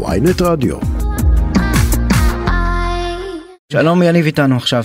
[0.00, 0.76] ויינט רדיו.
[3.72, 4.82] שלום יניב איתנו עכשיו,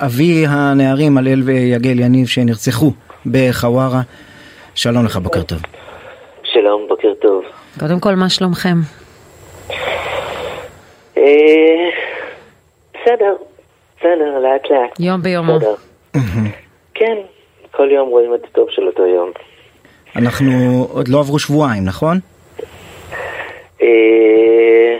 [0.00, 2.92] אבי הנערים הלל ויגל יניב שנרצחו
[3.26, 4.00] בחווארה,
[4.74, 5.58] שלום לך, בוקר טוב.
[6.44, 7.42] שלום, בוקר טוב.
[7.78, 8.76] קודם כל, מה שלומכם?
[11.16, 11.22] אה,
[12.94, 13.34] בסדר,
[13.96, 15.00] בסדר, לאט לאט.
[15.00, 15.58] יום ביומו.
[16.94, 17.16] כן,
[17.70, 19.30] כל יום רואים את הטוב של אותו יום.
[20.16, 20.52] אנחנו
[20.92, 22.18] עוד לא עברו שבועיים, נכון?
[23.88, 24.96] אה,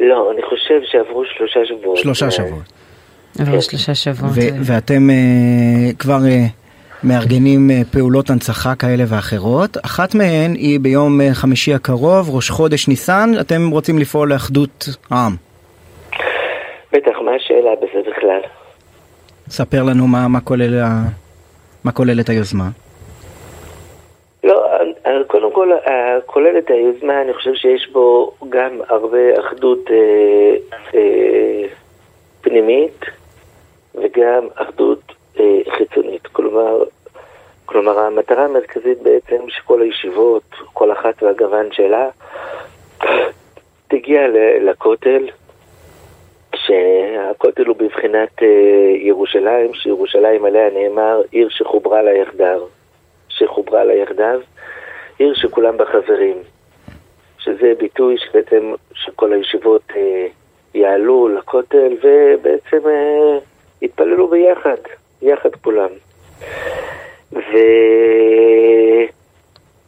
[0.00, 1.98] לא, אני חושב שעברו שלושה שבועות.
[1.98, 2.72] שלושה אה, שבועות.
[3.40, 4.34] עברו שלושה שבועות.
[4.66, 6.18] ואתם אה, כבר
[7.04, 9.76] מארגנים פעולות הנצחה כאלה ואחרות.
[9.84, 15.32] אחת מהן היא ביום חמישי הקרוב, ראש חודש ניסן, אתם רוצים לפעול לאחדות העם.
[16.92, 18.40] בטח, מה השאלה בזה בכלל?
[19.48, 20.84] ספר לנו מה, מה, כולל,
[21.84, 22.68] מה כוללת היוזמה.
[25.06, 30.56] אה, קודם כל, אה, כולל את היוזמה, אני חושב שיש בו גם הרבה אחדות אה,
[30.94, 31.62] אה,
[32.40, 33.04] פנימית
[33.94, 36.26] וגם אחדות אה, חיצונית.
[36.26, 36.84] כלומר,
[37.66, 42.08] כלומר, המטרה המרכזית בעצם שכל הישיבות, כל אחת והגוון שלה,
[43.88, 44.20] תגיע
[44.60, 45.28] לכותל,
[46.56, 48.48] שהכותל הוא בבחינת אה,
[48.96, 52.60] ירושלים, שירושלים עליה נאמר עיר שחוברה לה יחדיו.
[53.28, 54.40] שחוברה לה יחדיו,
[55.18, 56.36] עיר שכולם בה חברים,
[57.38, 60.26] שזה ביטוי שבעצם שכל הישיבות אה,
[60.74, 63.38] יעלו לכותל ובעצם אה,
[63.82, 64.76] יתפללו ביחד,
[65.22, 65.88] יחד כולם.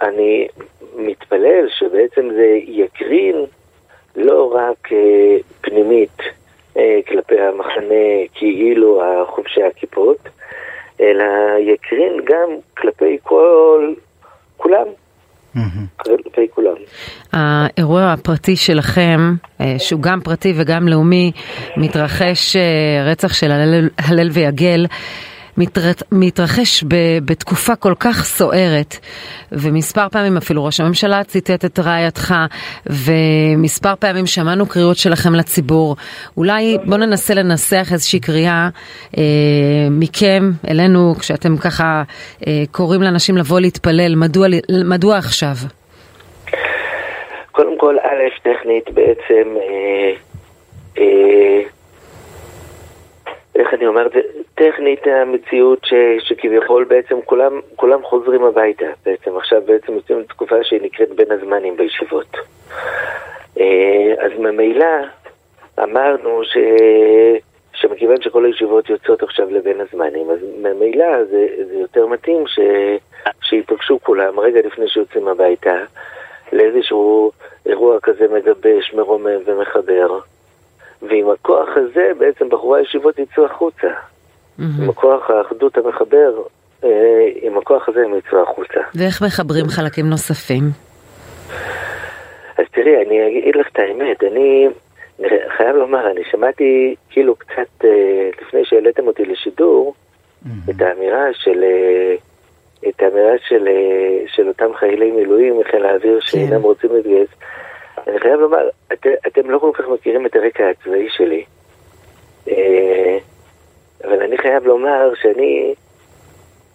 [0.00, 0.48] ואני
[0.96, 3.44] מתפלל שבעצם זה יקרין
[4.16, 6.18] לא רק אה, פנימית
[6.76, 10.18] אה, כלפי המחנה כאילו החובשי הכיפות,
[11.00, 11.24] אלא
[11.58, 13.94] יקרין גם כלפי כל,
[14.56, 14.86] כולם,
[17.32, 21.32] האירוע הפרטי שלכם, אה, שהוא גם פרטי וגם לאומי,
[21.76, 23.50] מתרחש, אה, רצח של
[23.98, 24.86] הלל ויגל,
[25.58, 26.94] מתר- מתרחש ב,
[27.24, 28.96] בתקופה כל כך סוערת,
[29.52, 32.34] ומספר פעמים אפילו ראש הממשלה ציטט את רעייתך,
[32.86, 35.96] ומספר פעמים שמענו קריאות שלכם לציבור.
[36.36, 38.68] אולי בואו ננסה לנסח איזושהי קריאה
[39.18, 39.22] אה,
[39.90, 42.02] מכם אלינו, כשאתם ככה
[42.46, 44.46] אה, קוראים לאנשים לבוא להתפלל, מדוע,
[44.84, 45.54] מדוע עכשיו?
[47.52, 50.12] קודם כל, א', טכנית בעצם, אה,
[50.98, 51.60] אה,
[53.58, 54.08] איך אני אומר?
[54.54, 59.36] טכנית המציאות ש, שכביכול בעצם כולם, כולם חוזרים הביתה בעצם.
[59.36, 62.36] עכשיו בעצם יוצאים לתקופה שהיא נקראת בין הזמנים בישיבות.
[63.60, 64.86] אה, אז ממילא
[65.82, 66.56] אמרנו ש...
[67.72, 72.58] שמכיוון שכל הישיבות יוצאות עכשיו לבין הזמנים, אז ממילא זה, זה יותר מתאים ש...
[73.42, 75.84] שיפגשו כולם רגע לפני שיוצאים הביתה
[76.52, 77.32] לאיזשהו
[77.66, 80.18] אירוע כזה מגבש, מרומם ומחבר.
[81.02, 83.88] ועם הכוח הזה בעצם בחורי הישיבות יצאו החוצה.
[84.58, 86.42] עם הכוח האחדות המחבר,
[86.84, 88.80] אה, עם הכוח הזה הם יצאו החוצה.
[88.94, 90.64] ואיך מחברים חלקים נוספים?
[92.58, 94.68] אז תראי, אני אגיד לך את האמת, אני
[95.56, 99.94] חייב לומר, אני שמעתי כאילו קצת אה, לפני שהעליתם אותי לשידור,
[100.70, 101.64] את האמירה של...
[101.64, 102.14] אה,
[102.88, 107.28] את האמירה של, אה, של אותם חיילי מילואים מחיל האוויר שאינם רוצים להתגייס.
[108.06, 111.44] אני חייב לומר, את, אתם לא כל כך מכירים את הרקע הצבאי שלי.
[112.48, 113.18] אה,
[114.04, 115.74] אבל אני חייב לומר שאני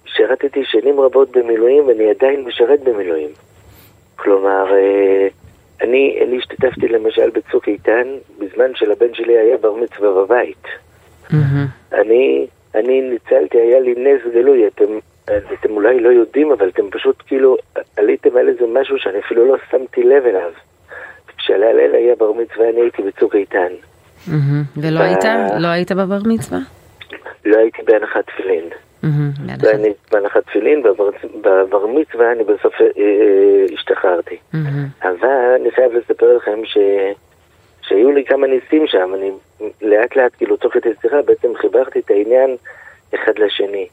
[0.06, 3.30] שירתתי שנים רבות במילואים ואני עדיין משרת במילואים.
[4.16, 5.28] כלומר, אה,
[5.82, 8.08] אני, אני השתתפתי למשל בצוק איתן
[8.40, 10.64] בזמן שלבן שלי היה בר מצווה בבית.
[11.94, 17.24] אני, אני ניצלתי, היה לי נס גלוי, אתם, אתם אולי לא יודעים, אבל אתם פשוט
[17.28, 17.58] כאילו
[17.98, 20.52] עליתם על איזה משהו שאני אפילו לא שמתי לב אליו.
[21.42, 23.74] כשהלל היה בר מצווה אני הייתי בצוק איתן.
[24.78, 25.26] ולא היית?
[25.60, 26.60] לא היית בבר מצווה?
[27.46, 28.64] לא הייתי בהנחת תפילין.
[29.64, 31.10] לא הייתי בהנחת תפילין, בבר,
[31.42, 34.38] בבר מצווה אני בסוף אה, אה, השתחררתי.
[35.04, 36.78] אבל אני חייב לספר לכם ש...
[37.82, 39.32] שהיו לי כמה ניסים שם, אני
[39.82, 42.56] לאט לאט, כאילו תוך כדי שיחה, בעצם חיברתי את העניין
[43.16, 43.88] אחד לשני.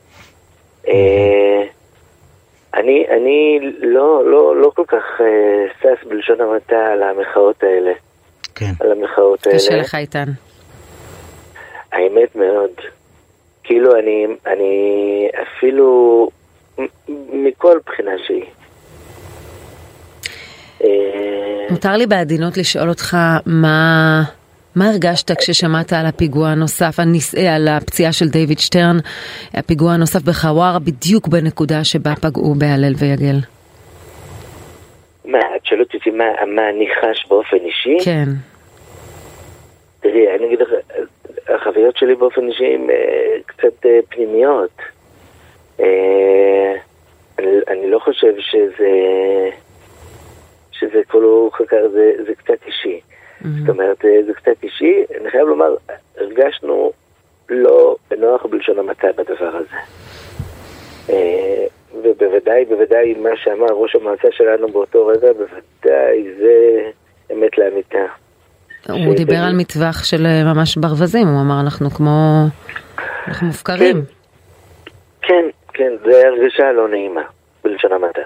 [0.88, 1.62] אה,
[2.74, 7.92] אני, אני לא, לא, לא כל כך אה, שש בלשון המעטה על המחאות האלה.
[8.54, 8.72] כן.
[8.80, 9.58] על המחאות האלה.
[9.58, 10.26] קשה לך איתן.
[11.92, 12.70] האמת מאוד.
[13.64, 16.28] כאילו אני, אני אפילו
[17.32, 18.44] מכל בחינה שהיא.
[20.84, 23.16] אה, מותר לי בעדינות לשאול אותך
[23.46, 24.22] מה,
[24.78, 28.96] מה הרגשת כששמעת על הפיגוע הנוסף, הניס, אה, על הפציעה של דיוויד שטרן,
[29.54, 33.38] הפיגוע הנוסף בחווארה, בדיוק בנקודה שבה פגעו בהלל ויגל?
[35.24, 37.96] מה, את שואלת אותי מה, מה אני חש באופן אישי?
[38.04, 38.28] כן.
[40.00, 40.68] תראי, אני אגיד לך,
[41.48, 44.76] החוויות שלי באופן אישי הן אה, קצת אה, פנימיות.
[47.38, 48.90] אני, אני לא חושב שזה,
[50.72, 53.00] שזה כולו חקר, זה, זה קצת אישי.
[53.42, 53.46] Mm-hmm.
[53.60, 55.04] זאת אומרת, אה, זה קצת אישי.
[55.20, 55.74] אני חייב לומר,
[56.16, 56.92] הרגשנו
[57.48, 59.76] לא בנוח בלשון המעטה בדבר הזה.
[61.10, 61.64] אה,
[62.02, 66.80] ובוודאי, בוודאי מה שאמר ראש המועצה שלנו באותו רגע, בוודאי זה
[67.32, 68.04] אמת לאמיתה.
[68.88, 72.44] הוא דיבר על מטווח של אה, ממש ברווזים, הוא אמר אנחנו כמו...
[73.28, 74.02] אנחנו מופקרים.
[75.22, 75.44] כן,
[75.74, 77.22] כן, זו הרגשה לא נעימה,
[77.64, 78.22] בלשון המעטה.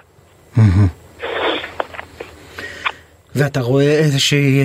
[3.36, 4.64] ואתה רואה איזושהי אה,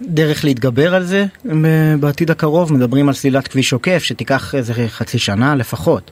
[0.00, 2.72] דרך להתגבר על זה אה, בעתיד הקרוב?
[2.72, 6.10] מדברים על סלילת כביש עוקף שתיקח איזה חצי שנה לפחות.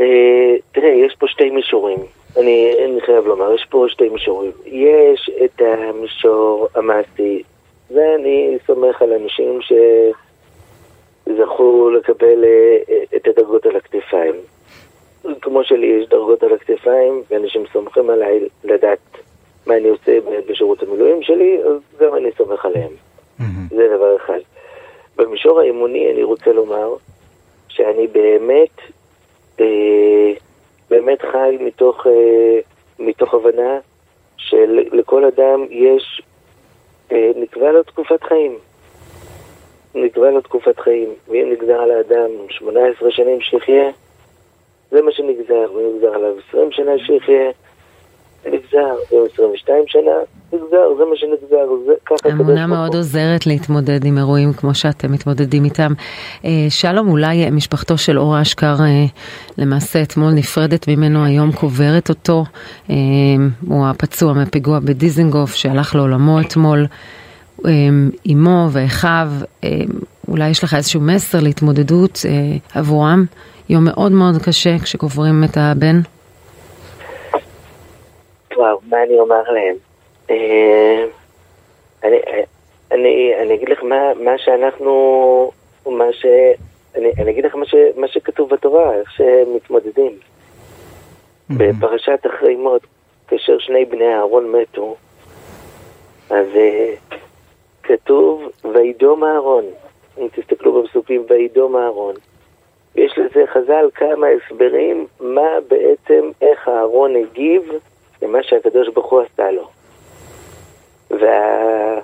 [0.00, 0.06] אה,
[0.72, 1.98] תראה, יש פה שתי מישורים.
[2.36, 2.74] אני,
[3.06, 4.50] חייב לומר, יש פה שתי מישורים.
[4.66, 7.42] יש את המישור המעשי,
[7.90, 9.60] ואני סומך על אנשים
[11.26, 12.44] שזכו לקבל
[13.16, 14.34] את הדרגות על הכתפיים.
[15.40, 18.98] כמו שלי יש דרגות על הכתפיים, ואנשים סומכים עליי לדעת
[19.66, 20.18] מה אני עושה
[20.48, 22.92] בשירות המילואים שלי, אז גם אני סומך עליהם.
[23.70, 24.38] זה דבר אחד.
[25.16, 26.94] במישור האימוני אני רוצה לומר
[27.68, 28.80] שאני באמת,
[29.60, 30.32] אה,
[30.90, 32.58] באמת חי מתוך, אה,
[32.98, 33.78] מתוך הבנה
[34.36, 36.22] שלכל אדם יש,
[37.12, 38.58] אה, נקבע לו תקופת חיים.
[39.94, 43.90] נקבע לו תקופת חיים, ואם נגזר על האדם 18 שנים שיחיה,
[44.90, 47.50] זה מה שנגזר, ואם נגזר עליו 20 שנה שיחיה,
[48.46, 50.10] נגזר, ואם 22 שנה,
[50.52, 55.64] נגזר, זה מה שנגזר, זה ככה אמונה מאוד עוזרת להתמודד עם אירועים כמו שאתם מתמודדים
[55.64, 55.92] איתם.
[56.44, 59.04] אה, שלום, אולי משפחתו של אור אשכר אה,
[59.58, 62.44] למעשה אתמול נפרדת ממנו, היום קוברת אותו.
[62.90, 62.94] אה,
[63.68, 66.86] הוא הפצוע מפיגוע בדיזנגוף שהלך לעולמו אתמול.
[68.32, 69.28] אמו ואחיו,
[70.28, 72.18] אולי יש לך איזשהו מסר להתמודדות
[72.74, 73.24] עבורם?
[73.68, 76.00] יום מאוד מאוד קשה כשקוברים את הבן.
[78.64, 79.76] וואו, מה אני אומר להם?
[80.30, 81.04] אה,
[82.04, 82.16] אני,
[82.92, 85.50] אני, אני אגיד לך מה, מה שאנחנו,
[85.86, 86.26] מה ש...
[86.94, 90.12] אני, אני אגיד לך מה, ש, מה שכתוב בתורה, איך שמתמודדים.
[91.50, 92.82] בפרשת אחרי מות,
[93.28, 94.96] כאשר שני בני אהרון מתו,
[96.30, 97.14] אז uh,
[97.82, 98.42] כתוב
[98.74, 99.64] וידום אהרון,
[100.18, 102.14] אם תסתכלו בפסוקים וידום אהרון.
[102.96, 107.72] יש לזה חז"ל כמה הסברים מה בעצם, איך אהרון הגיב
[108.24, 109.68] למה שהקדוש ברוך הוא עשה לו.
[111.10, 111.98] וה...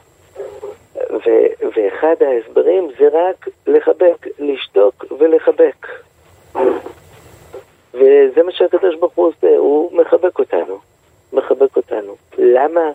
[0.97, 1.31] ו...
[1.77, 5.87] ואחד ההסברים זה רק לחבק, לשתוק ולחבק.
[7.95, 10.79] וזה מה שהקדוש ברוך הוא עושה, הוא מחבק אותנו,
[11.33, 12.17] מחבק אותנו.
[12.39, 12.91] למה?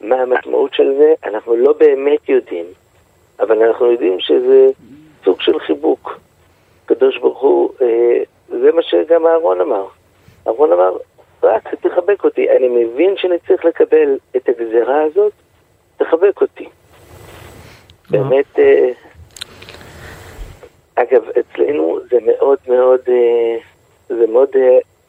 [0.00, 1.14] מה המשמעות של זה?
[1.24, 2.66] אנחנו לא באמת יודעים,
[3.40, 4.66] אבל אנחנו יודעים שזה
[5.24, 6.18] סוג של חיבוק.
[6.84, 9.86] הקדוש ברוך הוא, אה, זה מה שגם אהרון אמר.
[10.46, 10.96] אהרון אמר,
[11.42, 12.50] רק תחבק אותי.
[12.50, 15.32] אני מבין שאני צריך לקבל את הגזרה הזאת,
[15.96, 16.68] תחבק אותי.
[18.10, 18.90] באמת, אה,
[20.94, 23.56] אגב, אצלנו זה מאוד מאוד, אה,
[24.08, 24.48] זה מאוד,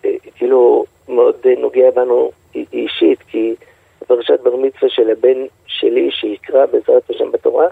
[0.05, 2.31] אה, כאילו, מאוד נוגע בנו
[2.73, 3.55] אישית, כי
[4.07, 7.65] פרשת בר מצווה של הבן שלי, שיקרא בעזרת השם בתורה,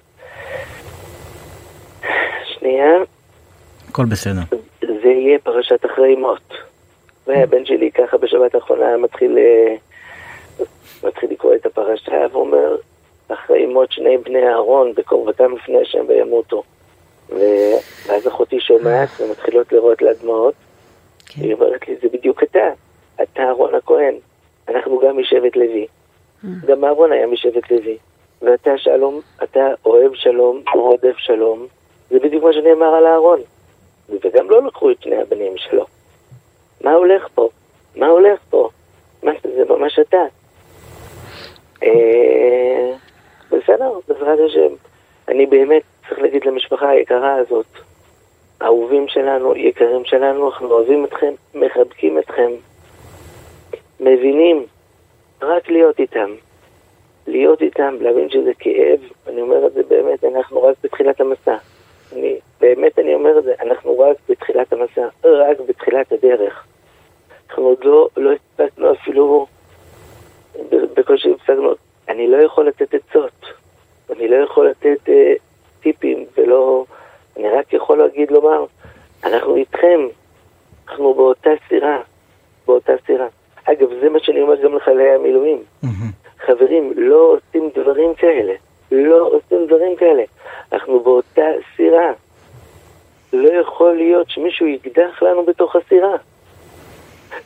[2.44, 2.92] שנייה.
[3.90, 4.42] הכל בסדר.
[4.82, 6.54] זה יהיה פרשת אחרי מות.
[7.28, 9.38] והבן שלי ככה בשבת האחרונה מתחיל,
[11.04, 12.76] מתחיל לקרוא את הפרשה ואומר,
[13.28, 16.64] אחרי מות שני בני אהרון בקרבתם לפני השם וימותו.
[17.30, 20.54] ואז אחותי שומעת ומתחילות לראות לה דמעות.
[21.26, 21.42] כן.
[21.42, 22.70] היא אומרת לי, זה בדיוק אתה,
[23.24, 24.16] אתה אהרון הכהן.
[24.68, 25.88] אנחנו גם משבט לוי.
[26.66, 27.98] גם אהרון היה משבט לוי.
[28.42, 31.68] ואתה שלום, אתה אוהב שלום, רודף שלום.
[32.10, 33.40] זה בדיוק מה שנאמר על אהרון.
[34.10, 35.86] וגם לא לקחו את שני הבנים שלו.
[36.88, 37.50] מה הולך פה?
[37.96, 38.70] מה הולך פה?
[39.24, 40.24] מה, זה ממש אתה.
[41.84, 42.92] אה,
[43.52, 44.74] בסדר, בעזרת השם.
[45.28, 47.66] אני באמת צריך להגיד למשפחה היקרה הזאת,
[48.62, 52.52] אהובים שלנו, יקרים שלנו, אנחנו אוהבים אתכם, מחבקים אתכם,
[54.00, 54.66] מבינים,
[55.42, 56.30] רק להיות איתם.
[57.28, 61.58] להיות איתם, להבין שזה כאב, אני אומר את זה באמת, אנחנו רק בתחילת המסע.
[62.14, 66.68] אני, באמת אני אומר את זה, אנחנו רק בתחילת המסע, רק בתחילת הדרך.
[67.50, 69.48] אנחנו עוד לא, לא הספקנו אפילו,
[70.72, 71.74] בקושי הפסקנו,
[72.10, 73.46] אני לא יכול לתת עצות,
[74.10, 75.34] אני לא יכול לתת אה,
[75.80, 76.86] טיפים, ולא,
[77.38, 78.66] אני רק יכול להגיד, לומר,
[79.24, 80.00] אנחנו איתכם,
[80.90, 82.02] אנחנו באותה סירה,
[82.68, 83.28] באותה סירה.
[83.64, 85.64] אגב, זה מה שאני אומר גם לחיילי המילואים.
[86.40, 88.54] חברים, לא עושים דברים כאלה.
[88.92, 90.24] לא עושים דברים כאלה.
[90.72, 92.12] אנחנו באותה סירה.
[93.34, 96.16] לא יכול להיות שמישהו יקדח לנו בתוך הסירה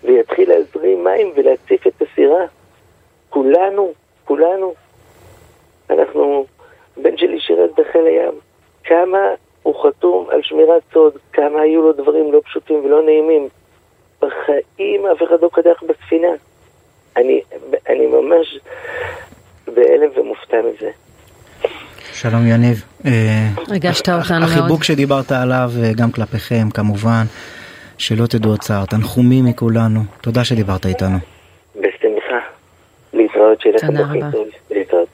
[0.04, 2.46] ויתחיל להזרים מים ולהציף את הסירה.
[3.30, 3.94] כולנו,
[4.26, 4.74] כולנו.
[5.90, 6.46] אנחנו,
[6.98, 8.34] בן שלי שירת בחיל הים.
[8.84, 9.20] כמה
[9.64, 13.48] הוא חתום על שמירת סוד, כמה היו לו דברים לא פשוטים ולא נעימים.
[14.22, 16.28] בחיים אף אחד לא קדח בספינה.
[17.18, 17.42] אני,
[17.90, 18.60] אני ממש
[19.68, 20.92] בהלם ומופתע מזה.
[22.14, 22.84] שלום יניב.
[23.06, 23.12] אה,
[23.70, 24.52] ריגשת אותנו מאוד.
[24.52, 27.24] החיבוק שדיברת עליו אה, גם כלפיכם כמובן,
[28.02, 31.18] שלא תדעו עוד צער, תנחומים מכולנו, תודה שדיברת איתנו.
[31.76, 32.40] בשמחה,
[33.14, 35.11] להתראות שיהיה בוקר טוב, להתראות.